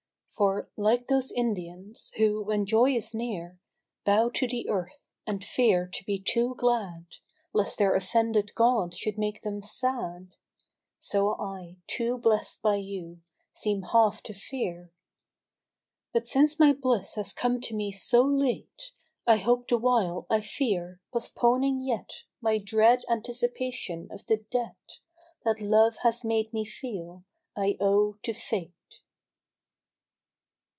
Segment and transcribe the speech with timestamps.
[0.33, 3.59] For, like those Indians, who, when joy is near,
[4.05, 7.05] Bow to the earth, and fear to be too glad.
[7.53, 10.29] Lest their offended god should make them sad.
[10.97, 13.21] So I, too bless'd by you,
[13.53, 14.91] seem half to fear.
[16.11, 18.93] But since my bhss has come to me so late,
[19.27, 24.97] I hope the while I fear, postponing yet My dread anticipation of the debt,
[25.45, 27.25] That Love has made me feel
[27.55, 28.73] I owe to Fate.